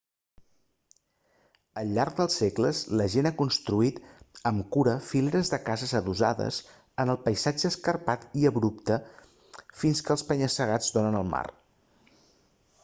[1.81, 3.99] al llarg dels segles la gent ha construït
[4.51, 6.57] amb cura fileres de cases adossades
[7.03, 8.97] en el paisatge escarpat i abrupte
[9.83, 11.47] fins als penya-segats que donen al mar